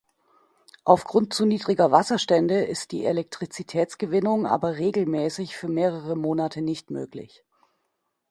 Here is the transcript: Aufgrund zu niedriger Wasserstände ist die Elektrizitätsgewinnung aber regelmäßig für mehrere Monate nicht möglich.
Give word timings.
Aufgrund 0.83 1.31
zu 1.31 1.45
niedriger 1.45 1.91
Wasserstände 1.91 2.63
ist 2.65 2.91
die 2.91 3.05
Elektrizitätsgewinnung 3.05 4.47
aber 4.47 4.77
regelmäßig 4.77 5.55
für 5.55 5.67
mehrere 5.67 6.15
Monate 6.17 6.63
nicht 6.63 6.89
möglich. 6.89 7.43